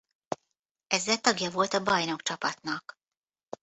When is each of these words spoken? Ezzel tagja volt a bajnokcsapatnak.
Ezzel 0.87 1.19
tagja 1.21 1.51
volt 1.51 1.73
a 1.73 1.83
bajnokcsapatnak. 1.83 2.97